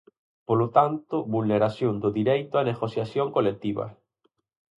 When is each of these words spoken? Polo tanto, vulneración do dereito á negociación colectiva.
Polo 0.47 0.67
tanto, 0.77 1.15
vulneración 1.35 1.93
do 2.03 2.09
dereito 2.17 2.53
á 2.61 2.63
negociación 2.71 3.27
colectiva. 3.35 3.85